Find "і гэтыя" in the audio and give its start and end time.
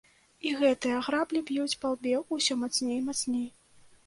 0.51-1.01